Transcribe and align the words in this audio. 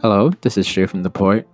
Hello, 0.00 0.30
this 0.40 0.56
is 0.56 0.66
straight 0.66 0.88
from 0.88 1.02
the 1.02 1.10
port. 1.10 1.46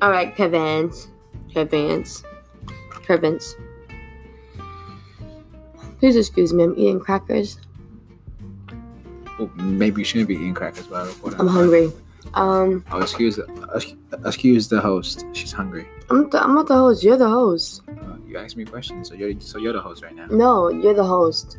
All 0.00 0.12
right, 0.12 0.32
Kervens, 0.36 1.08
Kervens, 1.52 2.22
Kervens. 2.90 3.54
Please 5.98 6.14
excuse 6.14 6.54
me. 6.54 6.62
I'm 6.62 6.78
eating 6.78 7.00
crackers. 7.00 7.58
Oh, 9.40 9.50
maybe 9.56 10.00
you 10.00 10.04
shouldn't 10.04 10.28
be 10.28 10.34
eating 10.34 10.54
crackers, 10.54 10.86
but 10.86 11.06
whatever. 11.22 11.42
I'm 11.42 11.48
hungry. 11.48 11.92
Um, 12.34 12.84
Oh, 12.90 13.00
excuse, 13.00 13.38
excuse 14.24 14.68
the 14.68 14.80
host. 14.80 15.24
She's 15.32 15.52
hungry. 15.52 15.86
I'm 16.10 16.28
the, 16.30 16.42
I'm 16.42 16.54
not 16.54 16.66
the 16.68 16.74
host. 16.74 17.02
You're 17.02 17.16
the 17.16 17.28
host. 17.28 17.82
Uh, 17.88 18.16
you 18.26 18.36
asked 18.36 18.56
me 18.56 18.64
questions, 18.64 19.08
so 19.08 19.14
you're 19.14 19.38
so 19.40 19.58
you're 19.58 19.72
the 19.72 19.80
host 19.80 20.02
right 20.02 20.14
now. 20.14 20.26
No, 20.26 20.68
you're 20.68 20.94
the 20.94 21.04
host. 21.04 21.56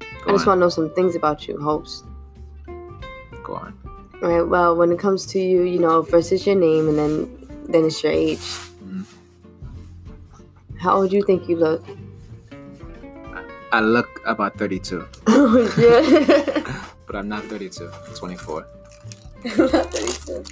Go 0.00 0.06
I 0.28 0.32
just 0.32 0.46
want 0.46 0.58
to 0.58 0.60
know 0.62 0.68
some 0.68 0.90
things 0.94 1.14
about 1.14 1.46
you, 1.46 1.56
host. 1.58 2.04
Go 3.44 3.54
on. 3.54 3.78
All 4.22 4.28
right. 4.28 4.42
Well, 4.42 4.74
when 4.76 4.90
it 4.92 4.98
comes 4.98 5.24
to 5.26 5.38
you, 5.38 5.62
you 5.62 5.78
know, 5.78 6.02
first 6.02 6.32
is 6.32 6.46
your 6.46 6.56
name, 6.56 6.88
and 6.88 6.98
then 6.98 7.48
then 7.68 7.84
it's 7.84 8.02
your 8.02 8.12
age. 8.12 8.38
Mhm. 8.84 9.04
How 10.78 10.96
old 10.96 11.10
do 11.10 11.16
you 11.16 11.22
think 11.24 11.48
you 11.48 11.56
look? 11.56 11.84
I 13.72 13.80
look 13.80 14.20
about 14.24 14.56
32, 14.58 15.06
Oh 15.26 15.68
shit. 15.74 16.64
but 17.06 17.16
I'm 17.16 17.28
not 17.28 17.44
32. 17.44 17.90
I'm 17.90 18.14
24. 18.14 18.66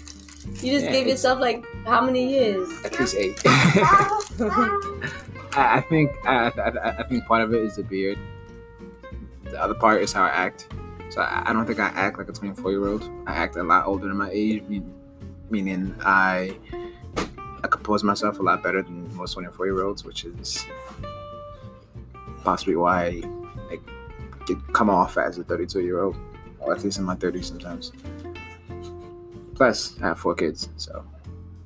You 0.60 0.72
just 0.72 0.84
Yeah, 0.84 0.92
gave 0.92 1.06
yourself 1.06 1.40
like 1.40 1.64
how 1.86 2.04
many 2.04 2.28
years? 2.28 2.68
At 2.84 2.98
least 3.00 3.14
eight. 3.16 3.40
I, 3.46 4.20
I 5.56 5.80
think 5.88 6.12
I, 6.26 6.48
I, 6.48 7.00
I 7.00 7.02
think 7.04 7.24
part 7.24 7.42
of 7.42 7.54
it 7.54 7.62
is 7.62 7.76
the 7.76 7.82
beard. 7.82 8.18
The 9.44 9.60
other 9.60 9.74
part 9.74 10.02
is 10.02 10.12
how 10.12 10.22
I 10.22 10.28
act. 10.28 10.68
So 11.10 11.22
I, 11.22 11.52
don't 11.52 11.64
think 11.64 11.80
I 11.80 11.88
act 11.88 12.18
like 12.18 12.28
a 12.28 12.32
24 12.32 12.70
year 12.70 12.88
old. 12.88 13.08
I 13.26 13.34
act 13.34 13.56
a 13.56 13.62
lot 13.62 13.86
older 13.86 14.08
than 14.08 14.16
my 14.16 14.30
age, 14.32 14.62
mean, 14.64 14.92
meaning 15.48 15.94
I 16.04 16.56
I 17.62 17.68
compose 17.68 18.04
myself 18.04 18.38
a 18.38 18.42
lot 18.42 18.62
better 18.62 18.82
than 18.82 19.14
most 19.16 19.32
24 19.32 19.66
year 19.66 19.84
olds, 19.84 20.04
which 20.04 20.24
is 20.24 20.66
possibly 22.44 22.76
why 22.76 23.22
I 23.70 23.78
come 24.72 24.90
off 24.90 25.16
as 25.16 25.38
a 25.38 25.44
32 25.44 25.80
year 25.80 26.02
old, 26.02 26.16
or 26.60 26.74
at 26.74 26.84
least 26.84 26.98
in 26.98 27.04
my 27.04 27.16
30s 27.16 27.46
sometimes. 27.46 27.92
Plus, 29.54 29.98
I 30.00 30.08
have 30.08 30.18
four 30.18 30.34
kids, 30.34 30.68
so 30.76 31.04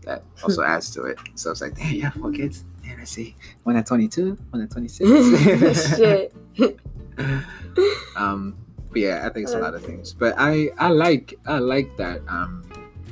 that 0.02 0.22
also 0.42 0.62
adds 0.74 0.90
to 0.92 1.04
it. 1.04 1.18
So 1.34 1.50
it's 1.50 1.60
like, 1.60 1.74
damn, 1.74 1.92
you 1.92 2.02
have 2.02 2.14
four 2.14 2.32
kids. 2.32 2.64
Damn, 2.82 3.00
I 3.00 3.04
see. 3.04 3.34
One 3.64 3.76
at 3.76 3.86
22, 3.86 4.38
one 4.50 4.62
at 4.62 4.70
26. 4.70 5.96
Shit. 5.96 6.34
um, 8.16 8.56
but 8.90 9.00
yeah, 9.00 9.26
I 9.26 9.30
think 9.30 9.44
it's 9.44 9.54
a 9.54 9.58
lot 9.58 9.74
of 9.74 9.84
things. 9.84 10.12
But 10.12 10.34
I, 10.38 10.70
I 10.78 10.88
like, 10.88 11.34
I 11.46 11.58
like 11.58 11.96
that. 11.96 12.20
Um, 12.28 12.64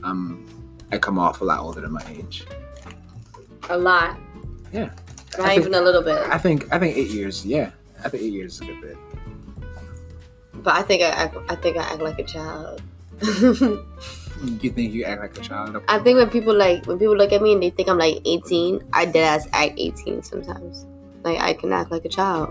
um, 0.03 0.47
I 0.93 0.99
come 0.99 1.19
off 1.19 1.41
a 1.41 1.45
lot 1.45 1.61
older 1.61 1.81
than 1.81 1.93
my 1.93 2.05
age. 2.09 2.47
A 3.69 3.77
lot. 3.77 4.19
Yeah. 4.73 4.91
Not 5.39 5.49
think- 5.49 5.61
even 5.61 5.75
a 5.75 5.81
little 5.81 6.03
bit. 6.03 6.19
I 6.29 6.39
think, 6.39 6.73
I 6.73 6.79
think 6.79 6.97
eight 6.97 7.11
years. 7.11 7.45
Yeah, 7.47 7.71
I 8.05 8.09
think 8.09 8.23
eight 8.23 8.33
years 8.33 8.55
is 8.55 8.61
a 8.63 8.65
good 8.67 8.81
bit. 8.81 8.97
But 10.55 10.75
I 10.75 10.83
think 10.83 11.03
I 11.03 11.07
act, 11.09 11.37
I 11.49 11.55
think 11.55 11.77
I 11.77 11.83
act 11.83 12.01
like 12.01 12.19
a 12.19 12.25
child. 12.25 12.83
You 14.61 14.71
think 14.71 14.93
you 14.93 15.05
act 15.05 15.23
like 15.23 15.39
a 15.39 15.41
child? 15.41 15.83
I 15.89 15.99
think 15.99 16.19
when 16.19 16.29
people 16.29 16.55
like 16.55 16.85
when 16.85 16.99
people 16.99 17.17
look 17.17 17.33
at 17.33 17.41
me 17.41 17.55
and 17.55 17.63
they 17.63 17.71
think 17.71 17.89
I'm 17.89 17.97
like 17.97 18.21
18, 18.27 18.83
I 18.93 19.07
dead 19.07 19.25
ass 19.25 19.49
act 19.55 19.75
18 19.79 20.23
sometimes. 20.23 20.85
Like 21.25 21.41
I 21.41 21.55
can 21.55 21.73
act 21.73 21.91
like 21.91 22.05
a 22.05 22.11
child, 22.11 22.51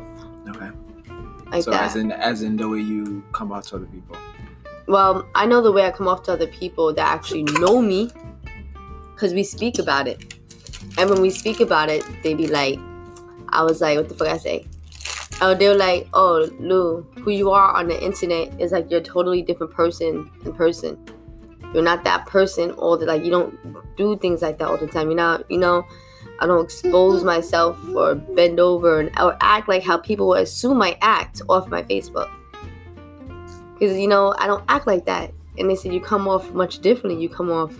Okay. 0.50 0.72
like 1.52 1.62
so 1.64 1.70
that. 1.70 1.84
as 1.84 1.96
in, 1.96 2.12
as 2.12 2.42
in 2.42 2.58
the 2.58 2.68
way 2.68 2.80
you 2.80 3.24
come 3.34 3.52
off 3.52 3.68
to 3.68 3.76
other 3.76 3.86
people. 3.86 4.18
well, 4.88 5.28
I 5.36 5.46
know 5.46 5.62
the 5.62 5.72
way 5.72 5.86
I 5.86 5.92
come 5.92 6.08
off 6.08 6.24
to 6.24 6.32
other 6.34 6.48
people 6.48 6.92
that 6.94 7.08
actually 7.08 7.44
know 7.44 7.84
me, 7.84 8.10
because 9.14 9.34
we 9.36 9.44
speak 9.44 9.78
about 9.78 10.08
it, 10.08 10.34
and 10.98 11.10
when 11.10 11.22
we 11.22 11.30
speak 11.30 11.60
about 11.60 11.90
it, 11.90 12.04
they 12.24 12.34
be 12.34 12.48
like, 12.48 12.80
I 13.50 13.64
was 13.64 13.82
like, 13.82 13.98
what 13.98 14.10
the 14.10 14.16
fuck 14.16 14.28
I 14.28 14.38
say? 14.38 14.68
Oh, 15.42 15.54
they're 15.54 15.76
like, 15.76 16.08
oh, 16.14 16.50
Lou, 16.60 17.06
who 17.20 17.32
you 17.32 17.52
are 17.52 17.74
on 17.74 17.88
the 17.88 18.02
internet 18.02 18.60
is 18.60 18.72
like 18.72 18.90
you're 18.90 19.02
a 19.02 19.04
totally 19.04 19.42
different 19.42 19.74
person 19.74 20.30
in 20.46 20.54
person. 20.54 20.98
You're 21.74 21.84
not 21.84 22.06
that 22.06 22.26
person 22.26 22.72
all 22.72 22.98
the 22.98 23.06
like 23.06 23.26
you 23.26 23.32
don't 23.32 23.58
do 23.98 24.18
things 24.18 24.42
like 24.42 24.58
that 24.60 24.68
all 24.68 24.78
the 24.78 24.88
time. 24.88 25.08
You're 25.08 25.18
not, 25.18 25.50
you 25.52 25.58
know, 25.58 25.86
I 26.40 26.46
don't 26.46 26.64
expose 26.64 27.26
myself 27.26 27.78
or 27.94 28.16
bend 28.16 28.62
over 28.62 29.02
and 29.02 29.12
or 29.20 29.38
act 29.42 29.68
like 29.68 29.84
how 29.84 29.98
people 29.98 30.30
would 30.30 30.44
assume 30.44 30.82
I 30.82 30.98
act 31.02 31.42
off 31.50 31.68
my 31.68 31.84
Facebook. 31.84 32.32
Because 33.74 33.98
you 33.98 34.08
know, 34.08 34.34
I 34.38 34.48
don't 34.48 34.64
act 34.70 34.88
like 34.88 35.06
that. 35.06 35.34
And 35.58 35.70
they 35.70 35.76
said 35.76 35.94
you 35.94 36.00
come 36.00 36.30
off 36.30 36.52
much 36.52 36.80
differently. 36.80 37.22
You 37.22 37.28
come 37.28 37.52
off 37.52 37.74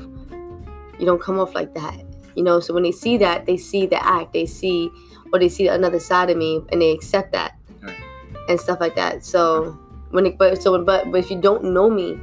you 1.00 1.06
don't 1.06 1.22
come 1.22 1.40
off 1.40 1.56
like 1.56 1.74
that. 1.74 2.02
You 2.36 2.44
know, 2.44 2.60
so 2.60 2.74
when 2.74 2.84
they 2.84 2.92
see 2.92 3.18
that, 3.18 3.46
they 3.46 3.58
see 3.58 3.86
the 3.86 4.04
act, 4.06 4.34
they 4.34 4.46
see 4.46 4.92
or 5.34 5.40
they 5.40 5.50
see 5.50 5.68
another 5.68 6.00
side 6.00 6.30
of 6.30 6.38
me 6.38 6.62
and 6.72 6.82
they 6.82 6.92
accept 6.92 7.32
that 7.34 7.58
Right. 7.82 7.96
and 8.50 8.60
stuff 8.60 8.80
like 8.80 8.96
that. 8.96 9.24
So 9.26 9.78
when 10.12 10.26
it 10.26 10.38
but 10.38 10.62
so 10.62 10.84
but 10.84 11.12
but 11.12 11.18
if 11.18 11.30
you 11.32 11.40
don't 11.40 11.64
know 11.74 11.90
me, 11.90 12.20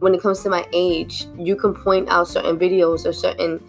when 0.00 0.14
it 0.14 0.20
comes 0.20 0.42
to 0.42 0.50
my 0.50 0.66
age, 0.72 1.26
you 1.36 1.56
can 1.56 1.74
point 1.74 2.08
out 2.08 2.28
certain 2.28 2.58
videos 2.58 3.06
or 3.06 3.12
certain 3.12 3.62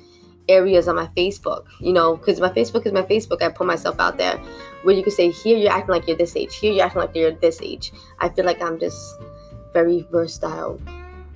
areas 0.47 0.87
on 0.87 0.95
my 0.95 1.07
Facebook, 1.15 1.65
you 1.79 1.93
know, 1.93 2.17
because 2.17 2.39
my 2.39 2.49
Facebook 2.49 2.85
is 2.85 2.91
my 2.91 3.03
Facebook. 3.03 3.41
I 3.41 3.49
put 3.49 3.67
myself 3.67 3.99
out 3.99 4.17
there 4.17 4.37
where 4.83 4.95
you 4.95 5.03
can 5.03 5.11
say, 5.11 5.29
here 5.29 5.57
you're 5.57 5.71
acting 5.71 5.93
like 5.93 6.07
you're 6.07 6.17
this 6.17 6.35
age, 6.35 6.55
here 6.55 6.73
you're 6.73 6.85
acting 6.85 7.01
like 7.01 7.15
you're 7.15 7.31
this 7.31 7.61
age. 7.61 7.91
I 8.19 8.29
feel 8.29 8.45
like 8.45 8.61
I'm 8.61 8.79
just 8.79 9.19
very 9.73 10.07
versatile, 10.11 10.79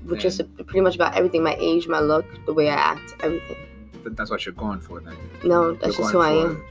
which 0.06 0.26
is 0.26 0.42
pretty 0.66 0.82
much 0.82 0.96
about 0.96 1.16
everything 1.16 1.44
my 1.44 1.56
age, 1.60 1.88
my 1.88 2.00
look, 2.00 2.26
the 2.46 2.54
way 2.54 2.70
I 2.70 2.76
act, 2.76 3.16
everything. 3.22 3.58
Th- 4.04 4.16
That's 4.16 4.30
what 4.30 4.46
you're 4.46 4.54
going 4.54 4.80
for 4.80 5.00
then. 5.00 5.16
No, 5.44 5.74
that's 5.74 5.98
just 5.98 6.12
who 6.12 6.20
I 6.20 6.32
am. 6.32 6.64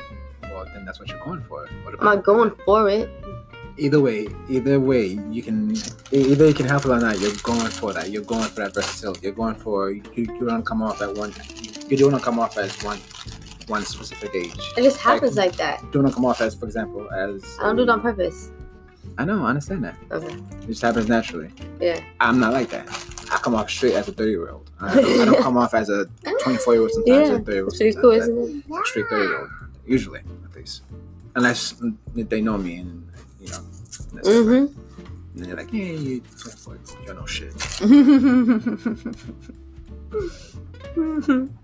Well, 0.42 0.64
then 0.74 0.84
that's 0.84 0.98
what 1.00 1.08
you're 1.08 1.24
going 1.24 1.40
for. 1.42 1.66
What 1.84 1.94
I'm 1.98 2.04
not 2.04 2.24
going 2.24 2.50
for 2.64 2.88
it. 2.90 3.08
either 3.78 4.00
way, 4.00 4.28
either 4.50 4.78
way, 4.78 5.06
you 5.30 5.42
can 5.42 5.74
either 6.12 6.48
you 6.48 6.54
can 6.54 6.66
help 6.66 6.84
it 6.84 6.90
or 6.90 6.98
not. 7.00 7.18
You're 7.20 7.32
going 7.42 7.68
for 7.70 7.92
that. 7.94 8.10
You're 8.10 8.22
going 8.22 8.48
for 8.48 8.60
that 8.60 8.74
versatility. 8.74 9.20
You're 9.22 9.32
going 9.34 9.54
for 9.54 9.90
you. 9.90 10.02
You 10.14 10.26
don't 10.46 10.64
come 10.64 10.82
off 10.82 11.00
at 11.00 11.14
one. 11.14 11.32
You 11.88 11.96
don't 11.96 12.20
come 12.22 12.38
off 12.38 12.58
as 12.58 12.82
one 12.82 12.98
one 13.68 13.84
specific 13.84 14.34
age. 14.34 14.58
It 14.76 14.82
just 14.82 14.98
happens 14.98 15.36
like 15.36 15.56
that. 15.56 15.82
You 15.82 16.02
don't 16.02 16.12
come 16.12 16.24
off 16.24 16.40
as, 16.40 16.54
for 16.54 16.66
example, 16.66 17.08
as 17.12 17.42
I 17.60 17.64
don't 17.64 17.76
do 17.76 17.82
it 17.84 17.88
on 17.88 18.00
purpose. 18.00 18.50
I 19.18 19.24
know, 19.24 19.44
I 19.44 19.50
understand 19.50 19.84
that. 19.84 19.96
Okay. 20.10 20.34
It 20.62 20.66
just 20.66 20.82
happens 20.82 21.08
naturally. 21.08 21.50
Yeah. 21.80 22.00
I'm 22.20 22.40
not 22.40 22.52
like 22.52 22.70
that. 22.70 22.88
I 23.32 23.38
come 23.38 23.54
off 23.54 23.70
straight 23.70 23.94
as 23.94 24.08
a 24.08 24.12
30 24.12 24.30
year 24.30 24.50
old. 24.50 24.70
I 24.80 24.94
don't, 24.94 25.20
I 25.20 25.24
don't 25.24 25.42
come 25.42 25.56
off 25.56 25.72
as 25.74 25.88
a 25.88 26.06
24 26.42 26.74
year 26.74 26.82
old 26.82 26.90
sometimes. 26.90 27.28
Yeah, 27.28 27.36
a 27.36 27.38
30 27.38 27.52
year 27.52 27.64
old 27.64 27.72
sometimes. 27.72 27.96
cool, 27.96 28.10
isn't 28.10 28.64
it? 28.68 28.86
straight 28.86 29.06
30 29.08 29.22
year 29.22 29.40
old, 29.40 29.50
usually, 29.86 30.20
at 30.20 30.54
least. 30.54 30.82
Unless 31.34 31.82
they 32.14 32.42
know 32.42 32.58
me 32.58 32.76
and, 32.76 33.10
you 33.40 33.48
know. 33.48 33.60
Mm-hmm. 34.22 34.78
And 35.34 35.44
they're 35.46 35.56
like, 35.56 35.72
yeah, 35.72 35.84
you 35.84 36.20
24, 36.38 36.74
you 36.74 37.06
don't 37.06 37.16
know 37.16 37.26
shit. 37.26 37.54